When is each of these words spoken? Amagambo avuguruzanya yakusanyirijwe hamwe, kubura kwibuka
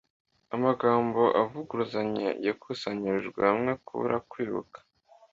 Amagambo 0.55 1.21
avuguruzanya 1.41 2.29
yakusanyirijwe 2.47 3.39
hamwe, 3.49 3.71
kubura 3.85 4.17
kwibuka 4.29 4.77